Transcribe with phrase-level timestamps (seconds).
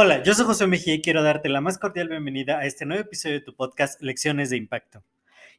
[0.00, 3.02] Hola, yo soy José Mejía y quiero darte la más cordial bienvenida a este nuevo
[3.02, 5.02] episodio de tu podcast Lecciones de Impacto.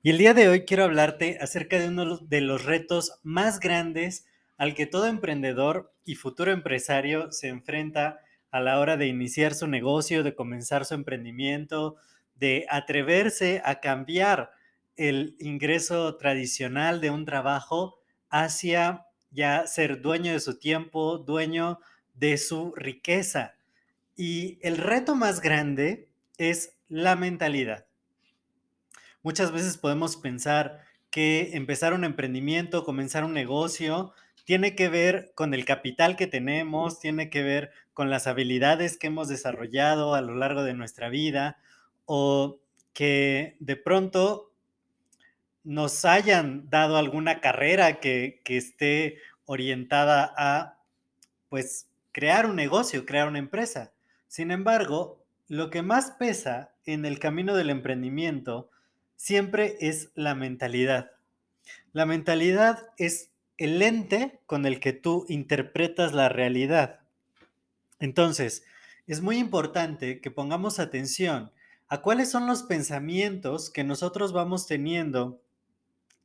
[0.02, 4.26] Y el día de hoy quiero hablarte acerca de uno de los retos más grandes
[4.58, 9.68] al que todo emprendedor y futuro empresario se enfrenta a la hora de iniciar su
[9.68, 11.98] negocio, de comenzar su emprendimiento,
[12.36, 14.52] de atreverse a cambiar
[14.96, 21.80] el ingreso tradicional de un trabajo hacia ya ser dueño de su tiempo, dueño
[22.14, 23.56] de su riqueza.
[24.16, 27.86] Y el reto más grande es la mentalidad.
[29.22, 34.14] Muchas veces podemos pensar que empezar un emprendimiento, comenzar un negocio,
[34.46, 39.08] tiene que ver con el capital que tenemos, tiene que ver con las habilidades que
[39.08, 41.58] hemos desarrollado a lo largo de nuestra vida
[42.06, 42.60] o
[42.94, 44.49] que de pronto
[45.70, 50.80] nos hayan dado alguna carrera que, que esté orientada a,
[51.48, 53.94] pues, crear un negocio, crear una empresa.
[54.28, 58.72] Sin embargo, lo que más pesa en el camino del emprendimiento
[59.16, 61.12] siempre es la mentalidad.
[61.94, 67.02] La mentalidad es el lente con el que tú interpretas la realidad.
[68.00, 68.64] Entonces,
[69.06, 71.52] es muy importante que pongamos atención
[71.90, 75.40] a cuáles son los pensamientos que nosotros vamos teniendo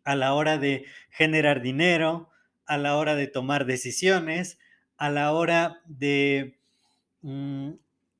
[0.04, 2.30] a la hora de generar dinero,
[2.66, 4.58] a la hora de tomar decisiones,
[4.96, 6.58] a la hora de
[7.22, 7.72] mm,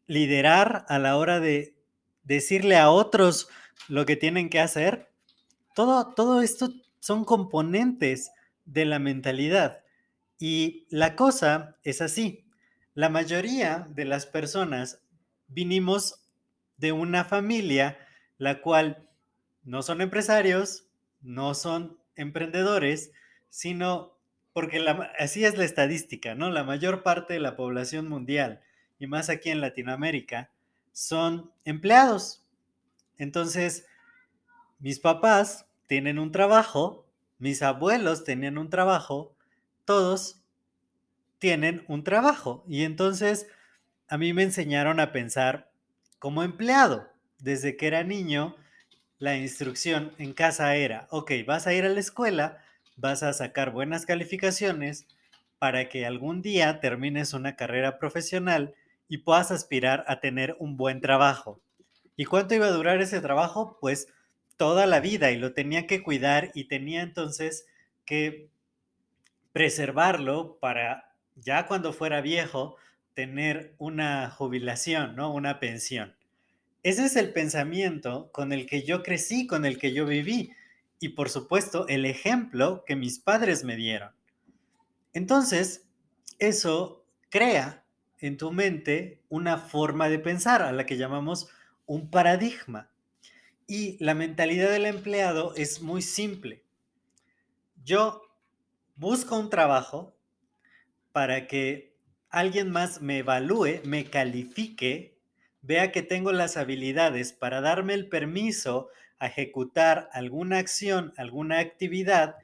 [0.06, 1.77] liderar a la hora de
[2.23, 3.49] decirle a otros
[3.89, 5.11] lo que tienen que hacer,
[5.75, 8.31] todo, todo esto son componentes
[8.65, 9.83] de la mentalidad.
[10.39, 12.47] Y la cosa es así.
[12.94, 15.03] La mayoría de las personas
[15.49, 16.25] vinimos
[16.77, 17.99] de una familia
[18.39, 19.09] la cual
[19.62, 20.87] no son empresarios,
[21.25, 23.11] no son emprendedores,
[23.51, 24.17] sino
[24.53, 24.85] porque
[25.19, 26.51] así es la estadística, ¿no?
[26.51, 28.61] La mayor parte de la población mundial
[28.99, 30.51] y más aquí en Latinoamérica,
[30.93, 32.45] son empleados.
[33.19, 33.87] Entonces,
[34.79, 37.07] mis papás tienen un trabajo,
[37.39, 39.35] mis abuelos tenían un trabajo,
[39.85, 40.43] todos
[41.39, 42.65] tienen un trabajo.
[42.69, 43.49] Y entonces
[44.09, 45.71] a mí me enseñaron a pensar
[46.19, 47.09] como empleado.
[47.39, 48.56] Desde que era niño,
[49.25, 52.59] la instrucción en casa era, ok, vas a ir a la escuela,
[52.97, 55.07] vas a sacar buenas calificaciones
[55.59, 58.75] para que algún día termines una carrera profesional
[59.09, 61.62] y puedas aspirar a tener un buen trabajo.
[62.17, 63.79] ¿Y cuánto iba a durar ese trabajo?
[63.81, 64.09] Pues
[64.59, 67.67] toda la vida y lo tenía que cuidar y tenía entonces
[68.05, 68.51] que
[69.55, 72.77] preservarlo para ya cuando fuera viejo
[73.15, 75.33] tener una jubilación, ¿no?
[75.33, 76.15] Una pensión.
[76.84, 80.53] Ese es el pensamiento con el que yo crecí, con el que yo viví
[81.00, 84.12] y por supuesto el ejemplo que mis padres me dieron.
[85.15, 85.87] Entonces,
[86.39, 87.84] eso crea
[88.21, 91.49] en tu mente una forma de pensar a la que llamamos
[91.87, 92.91] un paradigma.
[93.67, 96.65] Y la mentalidad del empleado es muy simple.
[97.83, 98.23] Yo
[98.97, 100.15] busco un trabajo
[101.12, 101.97] para que
[102.28, 105.13] alguien más me evalúe, me califique,
[105.66, 112.36] vea que tengo las habilidades para darme el permiso a ejecutar alguna acción, alguna actividad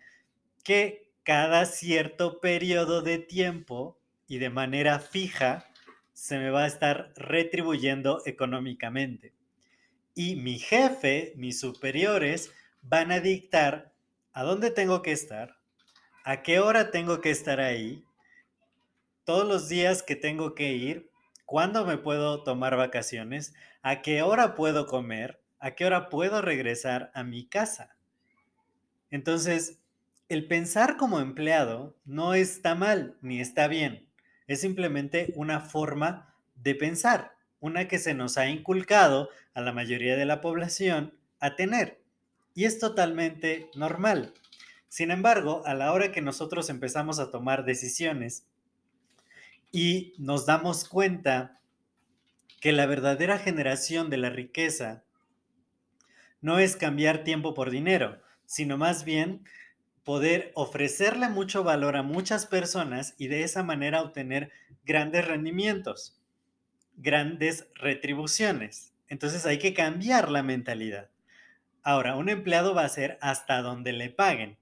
[0.65, 5.67] que cada cierto periodo de tiempo y de manera fija
[6.15, 9.35] se me va a estar retribuyendo económicamente.
[10.15, 13.93] Y mi jefe, mis superiores, van a dictar
[14.33, 15.59] a dónde tengo que estar,
[16.25, 18.03] a qué hora tengo que estar ahí,
[19.25, 21.10] todos los días que tengo que ir,
[21.51, 27.11] cuándo me puedo tomar vacaciones, a qué hora puedo comer, a qué hora puedo regresar
[27.13, 27.97] a mi casa.
[29.11, 29.81] Entonces,
[30.29, 34.07] el pensar como empleado no está mal ni está bien
[34.47, 40.17] es simplemente una forma de pensar, una que se nos ha inculcado a la mayoría
[40.17, 42.01] de la población a tener.
[42.55, 44.35] Y es totalmente normal.
[44.89, 48.45] Sin embargo, a la hora que nosotros empezamos a tomar decisiones
[49.73, 51.61] y nos damos cuenta
[52.61, 55.05] que la verdadera generación de la riqueza
[56.41, 59.45] no es cambiar tiempo por dinero, sino más bien
[60.05, 64.51] poder ofrecerle mucho valor a muchas personas y de esa manera obtener
[64.85, 66.21] grandes rendimientos,
[66.97, 68.95] grandes retribuciones.
[69.09, 71.11] Entonces hay que cambiar la mentalidad.
[71.83, 74.59] Ahora, un empleado va a ser hasta donde le paguen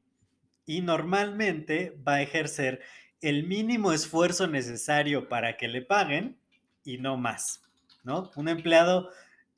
[0.66, 2.80] y normalmente va a ejercer
[3.20, 6.38] el mínimo esfuerzo necesario para que le paguen
[6.84, 7.62] y no más,
[8.04, 8.30] ¿no?
[8.36, 9.10] Un empleado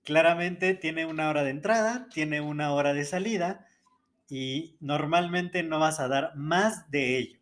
[0.04, 3.66] claramente tiene una hora de entrada, tiene una hora de salida
[4.28, 7.38] y normalmente no vas a dar más de ello,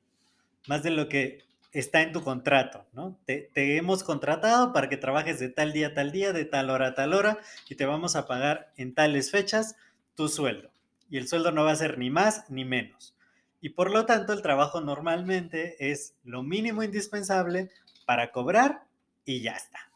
[0.66, 3.18] más de lo que está en tu contrato, ¿no?
[3.26, 6.70] Te, te, hemos contratado para que trabajes de tal día a tal día, de tal
[6.70, 7.38] hora a tal hora,
[7.68, 9.76] y te vamos a pagar en tales fechas
[10.14, 10.70] tu sueldo.
[11.10, 13.14] Y el sueldo no va a ser ni más ni menos.
[13.60, 17.70] Y por lo tanto, el trabajo normalmente es lo mínimo indispensable
[18.06, 18.84] para cobrar
[19.24, 19.88] y ya está.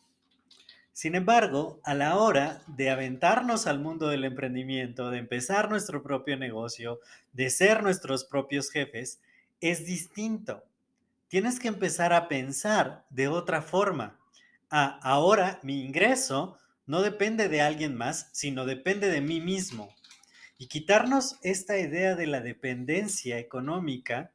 [0.93, 6.37] Sin embargo, a la hora de aventarnos al mundo del emprendimiento, de empezar nuestro propio
[6.37, 7.01] negocio,
[7.33, 9.21] de ser nuestros propios jefes,
[9.61, 10.65] es distinto.
[11.29, 14.19] Tienes que empezar a pensar de otra forma.
[14.71, 19.95] Ah, ahora mi ingreso no depende de alguien más, sino depende de mí mismo.
[20.63, 24.31] Y quitarnos esta idea de la dependencia económica,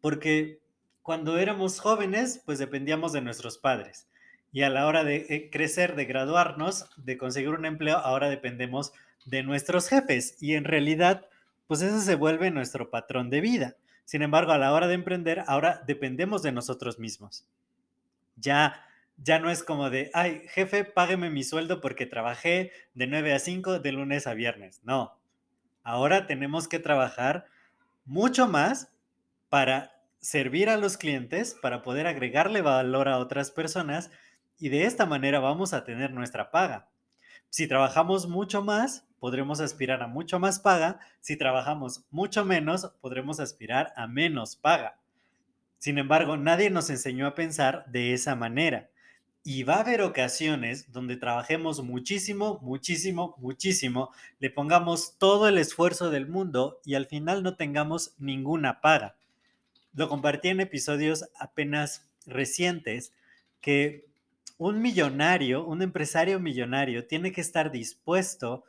[0.00, 0.58] porque
[1.00, 4.08] cuando éramos jóvenes, pues dependíamos de nuestros padres
[4.50, 8.92] y a la hora de eh, crecer, de graduarnos, de conseguir un empleo, ahora dependemos
[9.26, 11.28] de nuestros jefes y en realidad,
[11.68, 13.76] pues eso se vuelve nuestro patrón de vida.
[14.04, 17.46] Sin embargo, a la hora de emprender, ahora dependemos de nosotros mismos.
[18.34, 18.88] Ya
[19.22, 23.38] ya no es como de, ay, jefe, págueme mi sueldo porque trabajé de 9 a
[23.38, 24.80] 5 de lunes a viernes.
[24.82, 25.19] No.
[25.82, 27.46] Ahora tenemos que trabajar
[28.04, 28.92] mucho más
[29.48, 34.10] para servir a los clientes, para poder agregarle valor a otras personas
[34.58, 36.88] y de esta manera vamos a tener nuestra paga.
[37.48, 41.00] Si trabajamos mucho más, podremos aspirar a mucho más paga.
[41.20, 44.98] Si trabajamos mucho menos, podremos aspirar a menos paga.
[45.78, 48.90] Sin embargo, nadie nos enseñó a pensar de esa manera.
[49.42, 56.10] Y va a haber ocasiones donde trabajemos muchísimo, muchísimo, muchísimo, le pongamos todo el esfuerzo
[56.10, 59.16] del mundo y al final no tengamos ninguna paga.
[59.94, 63.12] Lo compartí en episodios apenas recientes
[63.60, 64.06] que
[64.58, 68.64] un millonario, un empresario millonario, tiene que estar dispuesto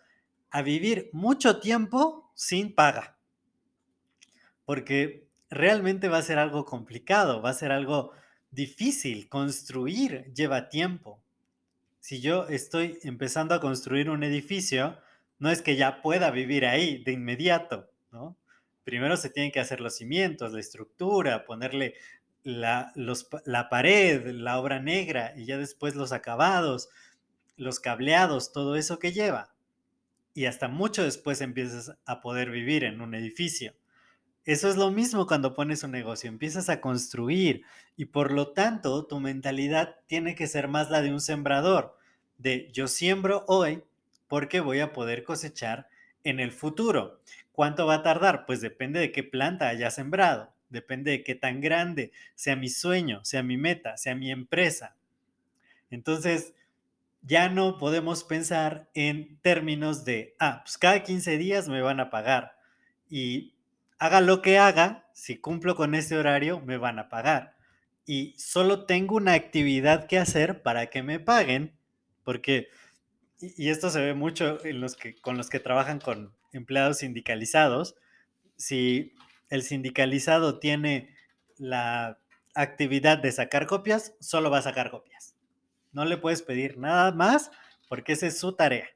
[0.49, 3.17] a vivir mucho tiempo sin paga.
[4.63, 8.13] Porque realmente va a ser algo complicado, va a ser algo
[8.51, 9.29] difícil.
[9.29, 11.23] Construir lleva tiempo.
[11.99, 14.97] Si yo estoy empezando a construir un edificio,
[15.39, 18.37] no es que ya pueda vivir ahí de inmediato, ¿no?
[18.83, 21.95] Primero se tienen que hacer los cimientos, la estructura, ponerle
[22.43, 22.91] la,
[23.45, 26.89] la pared, la obra negra y ya después los acabados,
[27.57, 29.53] los cableados, todo eso que lleva.
[30.33, 33.73] Y hasta mucho después empiezas a poder vivir en un edificio.
[34.45, 37.63] Eso es lo mismo cuando pones un negocio, empiezas a construir
[37.95, 41.97] y por lo tanto tu mentalidad tiene que ser más la de un sembrador,
[42.37, 43.83] de yo siembro hoy
[44.27, 45.89] porque voy a poder cosechar
[46.23, 47.19] en el futuro.
[47.51, 48.45] ¿Cuánto va a tardar?
[48.45, 53.23] Pues depende de qué planta haya sembrado depende de qué tan grande sea mi sueño,
[53.23, 54.95] sea mi meta, sea mi empresa.
[55.91, 56.53] Entonces,
[57.21, 62.09] ya no podemos pensar en términos de, ah, pues cada 15 días me van a
[62.09, 62.57] pagar
[63.09, 63.53] y
[64.01, 67.55] haga lo que haga, si cumplo con ese horario, me van a pagar.
[68.03, 71.77] Y solo tengo una actividad que hacer para que me paguen,
[72.23, 72.69] porque,
[73.39, 77.95] y esto se ve mucho en los que, con los que trabajan con empleados sindicalizados,
[78.57, 79.13] si
[79.49, 81.15] el sindicalizado tiene
[81.59, 82.17] la
[82.55, 85.35] actividad de sacar copias, solo va a sacar copias.
[85.91, 87.51] No le puedes pedir nada más
[87.87, 88.87] porque esa es su tarea.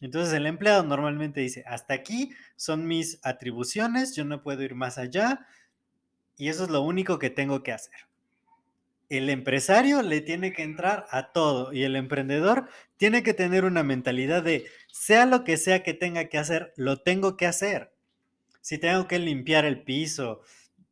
[0.00, 4.98] Entonces el empleado normalmente dice, hasta aquí son mis atribuciones, yo no puedo ir más
[4.98, 5.46] allá
[6.36, 8.08] y eso es lo único que tengo que hacer.
[9.08, 13.82] El empresario le tiene que entrar a todo y el emprendedor tiene que tener una
[13.82, 17.92] mentalidad de, sea lo que sea que tenga que hacer, lo tengo que hacer
[18.60, 20.42] si tengo que limpiar el piso,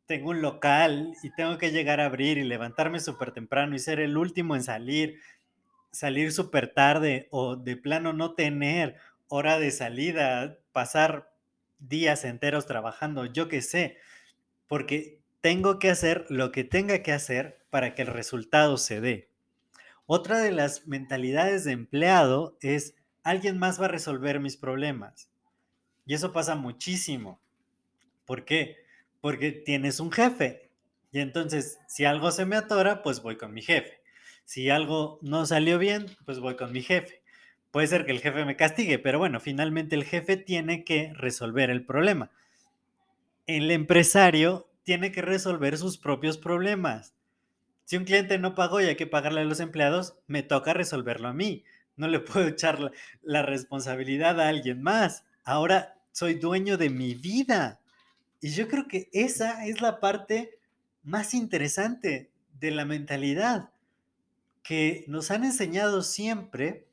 [0.05, 3.99] tengo un local y tengo que llegar a abrir y levantarme súper temprano y ser
[3.99, 5.19] el último en salir,
[5.91, 8.95] salir súper tarde o de plano no tener
[9.27, 11.33] hora de salida, pasar
[11.79, 13.97] días enteros trabajando, yo qué sé,
[14.67, 19.29] porque tengo que hacer lo que tenga que hacer para que el resultado se dé.
[20.05, 25.29] Otra de las mentalidades de empleado es alguien más va a resolver mis problemas.
[26.05, 27.39] Y eso pasa muchísimo.
[28.25, 28.77] ¿Por qué?
[29.21, 30.71] Porque tienes un jefe.
[31.11, 33.98] Y entonces, si algo se me atora, pues voy con mi jefe.
[34.49, 37.21] Si algo no salió bien, pues voy con mi jefe.
[37.69, 41.69] Puede ser que el jefe me castigue, pero bueno, finalmente el jefe tiene que resolver
[41.69, 42.31] el problema.
[43.45, 47.13] el empresario tiene que resolver sus propios problemas.
[47.85, 51.27] Si un cliente no pagó y hay que pagarle a los empleados, me toca resolverlo
[51.27, 51.63] a mí.
[51.95, 52.91] No le puedo echar la,
[53.21, 55.25] la responsabilidad a alguien más.
[55.43, 57.81] Ahora soy dueño de mi vida.
[58.41, 60.57] Y yo creo que esa es la parte
[61.03, 63.69] más interesante de la mentalidad,
[64.63, 66.87] que nos han enseñado siempre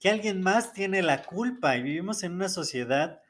[0.00, 3.22] que alguien más tiene la culpa y vivimos en una sociedad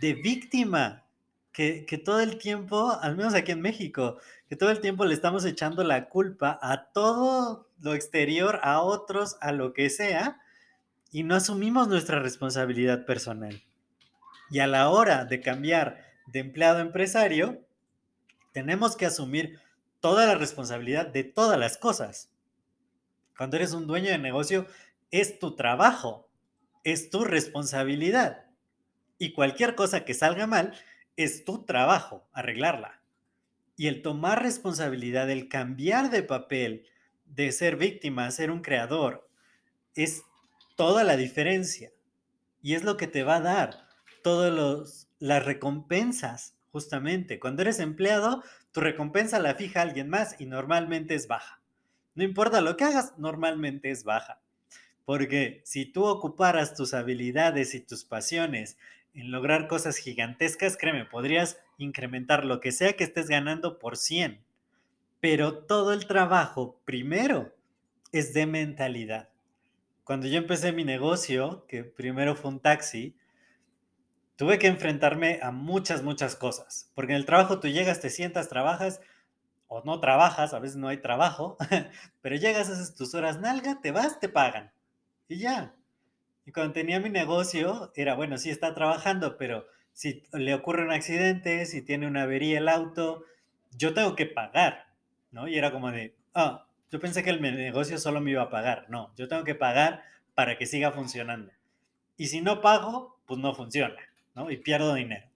[0.00, 1.04] de víctima,
[1.52, 4.18] que, que, todo el tiempo, al menos aquí en México,
[4.48, 9.36] que todo el tiempo le estamos echando la culpa a todo lo exterior, a otros,
[9.40, 10.40] a lo que sea,
[11.12, 13.62] y no asumimos nuestra responsabilidad personal.
[14.50, 17.60] Y a la hora de cambiar de empleado a empresario,
[18.52, 19.60] tenemos que asumir
[20.00, 22.30] toda la responsabilidad de todas las cosas.
[23.36, 24.66] Cuando eres un dueño de negocio,
[25.10, 26.28] es tu trabajo,
[26.84, 28.46] es tu responsabilidad.
[29.18, 30.74] Y cualquier cosa que salga mal,
[31.16, 33.00] es tu trabajo arreglarla.
[33.76, 36.86] Y el tomar responsabilidad, el cambiar de papel,
[37.24, 39.28] de ser víctima a ser un creador,
[39.94, 40.22] es
[40.76, 41.92] toda la diferencia.
[42.62, 43.88] Y es lo que te va a dar
[44.22, 47.38] todas las recompensas, justamente.
[47.38, 51.63] Cuando eres empleado, tu recompensa la fija alguien más y normalmente es baja.
[52.14, 54.40] No importa lo que hagas, normalmente es baja.
[55.04, 58.78] Porque si tú ocuparas tus habilidades y tus pasiones
[59.12, 64.42] en lograr cosas gigantescas, créeme, podrías incrementar lo que sea que estés ganando por 100.
[65.20, 67.54] Pero todo el trabajo, primero,
[68.12, 69.28] es de mentalidad.
[70.04, 73.16] Cuando yo empecé mi negocio, que primero fue un taxi,
[74.36, 76.90] tuve que enfrentarme a muchas, muchas cosas.
[76.94, 79.00] Porque en el trabajo tú llegas, te sientas, trabajas
[79.68, 81.56] o no trabajas, a veces no hay trabajo,
[82.22, 84.72] pero llegas, haces tus horas nalga, te vas, te pagan.
[85.28, 85.74] Y ya.
[86.46, 90.92] Y cuando tenía mi negocio, era bueno, sí está trabajando, pero si le ocurre un
[90.92, 93.24] accidente, si tiene una avería el auto,
[93.76, 94.86] yo tengo que pagar,
[95.30, 95.48] ¿no?
[95.48, 98.86] Y era como de, ah, yo pensé que el negocio solo me iba a pagar.
[98.88, 100.02] No, yo tengo que pagar
[100.34, 101.50] para que siga funcionando.
[102.16, 103.96] Y si no pago, pues no funciona.
[104.34, 104.50] ¿no?
[104.50, 105.26] Y pierdo dinero.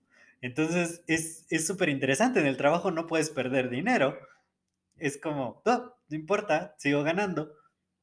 [0.40, 2.40] Entonces es súper interesante.
[2.40, 4.18] En el trabajo no puedes perder dinero.
[4.96, 7.52] Es como, no importa, sigo ganando.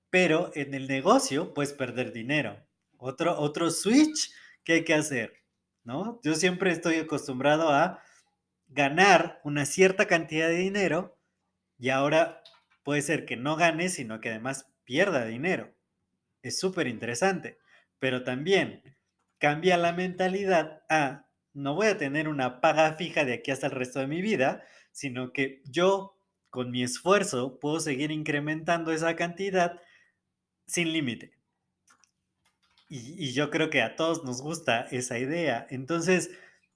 [0.10, 2.66] Pero en el negocio puedes perder dinero.
[2.98, 4.32] Otro, otro switch
[4.64, 5.44] que hay que hacer,
[5.84, 6.20] ¿no?
[6.24, 8.02] Yo siempre estoy acostumbrado a
[8.68, 11.20] ganar una cierta cantidad de dinero
[11.78, 12.42] y ahora
[12.84, 15.74] puede ser que no gane, sino que además pierda dinero.
[16.42, 17.58] Es súper interesante.
[18.00, 18.82] Pero también
[19.40, 21.25] cambia la mentalidad a
[21.56, 24.64] no voy a tener una paga fija de aquí hasta el resto de mi vida,
[24.92, 26.20] sino que yo
[26.50, 29.82] con mi esfuerzo puedo seguir incrementando esa cantidad
[30.68, 31.32] sin límite.
[32.90, 35.66] Y, yo creo que a todos nos gusta esa idea.
[35.70, 36.30] Entonces,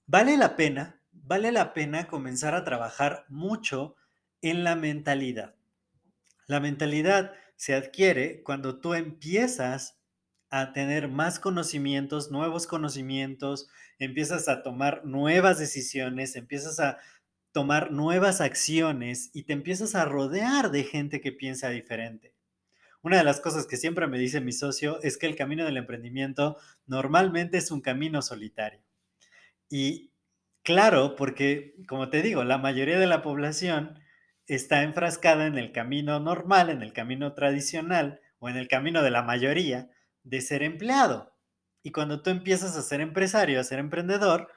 [0.06, 3.96] vale la pena, vale la pena comenzar a trabajar mucho
[4.42, 5.54] en la mentalidad.
[6.46, 9.99] La mentalidad se adquiere cuando tú empiezas
[10.50, 16.98] a tener más conocimientos, nuevos conocimientos, empiezas a tomar nuevas decisiones, empiezas a
[17.52, 22.34] tomar nuevas acciones y te empiezas a rodear de gente que piensa diferente.
[23.02, 25.78] Una de las cosas que siempre me dice mi socio es que el camino del
[25.78, 28.80] emprendimiento normalmente es un camino solitario.
[29.70, 30.12] Y
[30.62, 33.98] claro, porque como te digo, la mayoría de la población
[34.46, 39.10] está enfrascada en el camino normal, en el camino tradicional o en el camino de
[39.10, 39.90] la mayoría,
[40.22, 41.34] de ser empleado.
[41.82, 44.48] Y cuando tú empiezas a ser empresario, a ser emprendedor,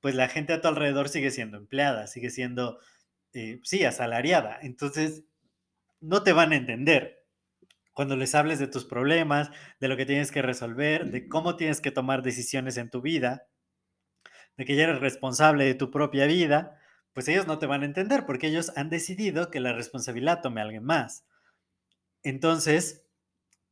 [0.00, 2.78] pues la gente a tu alrededor sigue siendo empleada, sigue siendo,
[3.32, 4.58] eh, sí, asalariada.
[4.60, 5.24] Entonces,
[6.00, 7.24] no te van a entender
[7.94, 11.80] cuando les hables de tus problemas, de lo que tienes que resolver, de cómo tienes
[11.80, 13.46] que tomar decisiones en tu vida,
[14.56, 16.78] de que ya eres responsable de tu propia vida,
[17.12, 20.60] pues ellos no te van a entender porque ellos han decidido que la responsabilidad tome
[20.60, 21.24] a alguien más.
[22.24, 23.03] Entonces,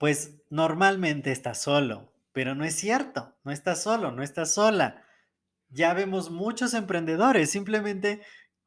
[0.03, 5.05] pues normalmente estás solo, pero no es cierto, no estás solo, no estás sola.
[5.69, 8.21] Ya vemos muchos emprendedores, simplemente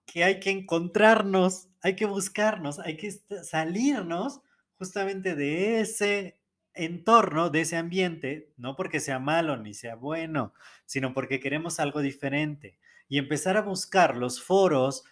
[0.05, 3.11] que hay que encontrarnos, hay que buscarnos, hay que
[3.43, 4.43] salirnos
[4.77, 6.39] justamente de ese
[6.73, 10.53] entorno, de ese ambiente, no porque sea malo ni sea bueno,
[10.85, 15.03] sino porque queremos algo diferente y empezar a buscar los foros,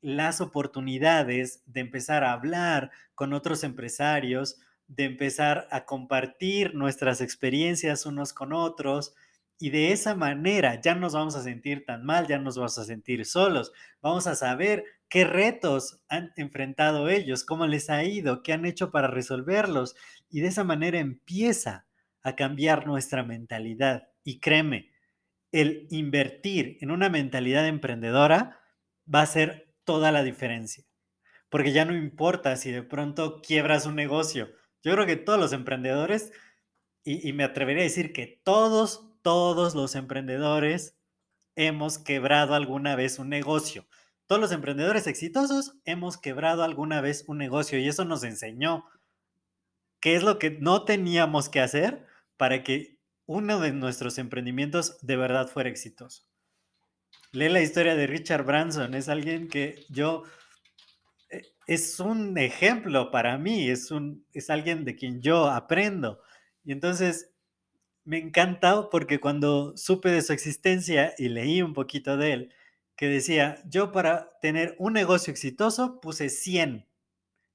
[0.00, 4.58] las oportunidades de empezar a hablar con otros empresarios,
[4.90, 9.14] de empezar a compartir nuestras experiencias unos con otros
[9.58, 12.84] y de esa manera ya nos vamos a sentir tan mal, ya nos vamos a
[12.84, 18.52] sentir solos, vamos a saber qué retos han enfrentado ellos, cómo les ha ido, qué
[18.52, 19.94] han hecho para resolverlos
[20.28, 21.86] y de esa manera empieza
[22.22, 24.90] a cambiar nuestra mentalidad y créeme,
[25.52, 28.60] el invertir en una mentalidad emprendedora
[29.12, 30.84] va a ser toda la diferencia.
[31.48, 34.50] Porque ya no importa si de pronto quiebras un negocio.
[34.82, 36.32] Yo creo que todos los emprendedores,
[37.04, 40.96] y, me atrevería a decir que todos, todos los emprendedores
[41.56, 43.86] hemos quebrado alguna vez un negocio.
[44.26, 48.84] Todos los emprendedores exitosos hemos quebrado alguna vez un negocio y eso nos enseñó
[50.00, 52.06] qué es lo que no teníamos que hacer
[52.36, 56.24] para que uno de nuestros emprendimientos de verdad fuera exitoso.
[57.32, 60.24] Lee la historia de Richard Branson, es alguien que yo
[61.70, 66.20] es un ejemplo para mí, es, un, es alguien de quien yo aprendo.
[66.64, 67.30] Y entonces
[68.02, 72.54] me encanta porque cuando supe de su existencia y leí un poquito de él,
[72.96, 76.88] que decía, yo para tener un negocio exitoso puse 100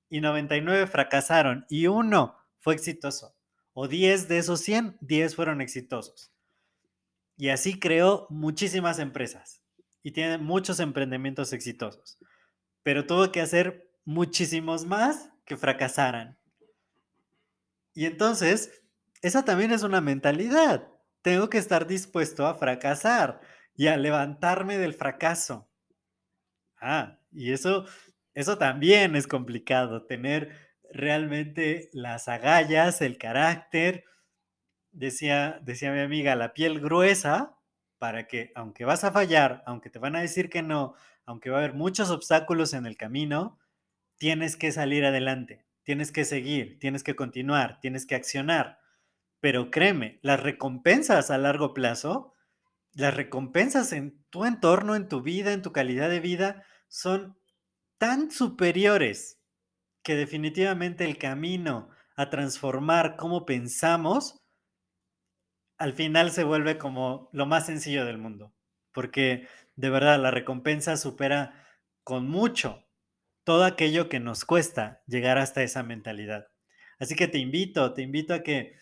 [0.08, 3.36] y 99 fracasaron y uno fue exitoso.
[3.74, 6.32] O 10 de esos 100, 10 fueron exitosos.
[7.36, 9.62] Y así creó muchísimas empresas
[10.04, 12.18] y tiene muchos emprendimientos exitosos.
[12.82, 16.38] Pero tuvo que hacer muchísimos más que fracasaran.
[17.94, 18.84] Y entonces,
[19.22, 20.88] esa también es una mentalidad.
[21.22, 23.42] Tengo que estar dispuesto a fracasar
[23.76, 25.68] y a levantarme del fracaso.
[26.80, 27.86] Ah, y eso,
[28.34, 30.52] eso también es complicado, tener
[30.92, 34.06] realmente las agallas, el carácter,
[34.92, 37.58] decía, decía mi amiga, la piel gruesa,
[37.98, 40.96] para que aunque vas a fallar, aunque te van a decir que no,
[41.26, 43.58] aunque va a haber muchos obstáculos en el camino,
[44.18, 48.80] tienes que salir adelante, tienes que seguir, tienes que continuar, tienes que accionar.
[49.40, 52.34] Pero créeme, las recompensas a largo plazo,
[52.94, 57.38] las recompensas en tu entorno, en tu vida, en tu calidad de vida, son
[57.98, 59.42] tan superiores
[60.04, 64.42] que definitivamente el camino a transformar cómo pensamos,
[65.78, 68.54] al final se vuelve como lo más sencillo del mundo.
[68.94, 71.66] Porque de verdad la recompensa supera
[72.04, 72.85] con mucho
[73.46, 76.48] todo aquello que nos cuesta llegar hasta esa mentalidad.
[77.00, 78.76] Así que te invito, te invito a que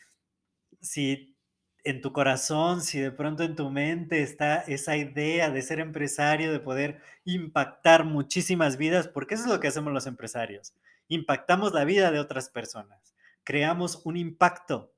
[0.82, 1.38] si
[1.84, 6.52] en tu corazón, si de pronto en tu mente está esa idea de ser empresario,
[6.52, 10.74] de poder impactar muchísimas vidas, porque eso es lo que hacemos los empresarios.
[11.10, 14.94] Impactamos la vida de otras personas, creamos un impacto,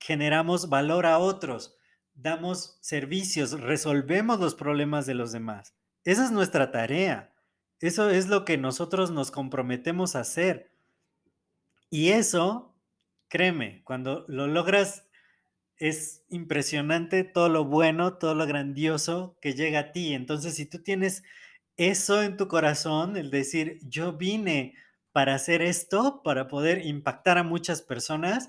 [0.00, 1.78] generamos valor a otros,
[2.14, 5.76] damos servicios, resolvemos los problemas de los demás.
[6.04, 7.32] Esa es nuestra tarea.
[7.80, 10.70] Eso es lo que nosotros nos comprometemos a hacer.
[11.90, 12.76] Y eso
[13.28, 15.04] Créeme, cuando lo logras
[15.78, 20.14] es impresionante todo lo bueno, todo lo grandioso que llega a ti.
[20.14, 21.24] Entonces, si tú tienes
[21.76, 24.74] eso en tu corazón, el decir, yo vine
[25.12, 28.48] para hacer esto, para poder impactar a muchas personas,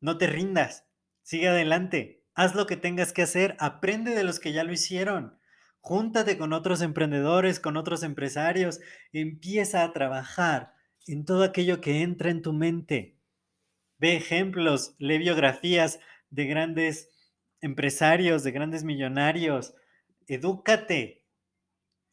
[0.00, 0.86] no te rindas,
[1.22, 5.38] sigue adelante, haz lo que tengas que hacer, aprende de los que ya lo hicieron,
[5.84, 8.80] júntate con otros emprendedores, con otros empresarios,
[9.12, 10.72] empieza a trabajar
[11.06, 13.18] en todo aquello que entra en tu mente.
[13.98, 17.10] Ve ejemplos, lee biografías de grandes
[17.60, 19.74] empresarios, de grandes millonarios,
[20.26, 21.26] edúcate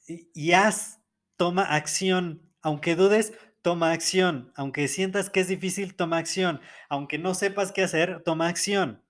[0.06, 1.00] y, haz,
[1.38, 3.32] toma acción, aunque dudes,
[3.62, 8.50] toma acción, aunque sientas que es difícil, toma acción, aunque no sepas qué hacer, toma
[8.50, 9.02] acción.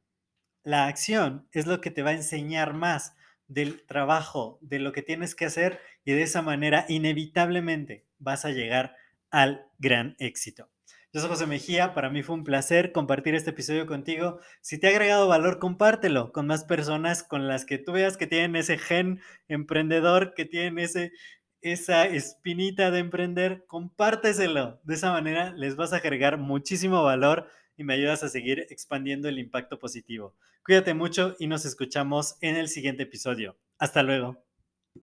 [0.62, 3.16] La acción es lo que te va a enseñar más
[3.52, 8.52] del trabajo, de lo que tienes que hacer y de esa manera inevitablemente vas a
[8.52, 8.96] llegar
[9.30, 10.70] al gran éxito.
[11.14, 14.40] Yo soy José Mejía, para mí fue un placer compartir este episodio contigo.
[14.62, 18.28] Si te ha agregado valor, compártelo con más personas con las que tú veas que
[18.28, 21.12] tienen ese gen emprendedor, que tienen ese,
[21.60, 24.80] esa espinita de emprender, compárteselo.
[24.84, 29.28] De esa manera les vas a agregar muchísimo valor y me ayudas a seguir expandiendo
[29.30, 30.36] el impacto positivo.
[30.64, 33.58] Cuídate mucho y nos escuchamos en el siguiente episodio.
[33.78, 34.51] Hasta luego.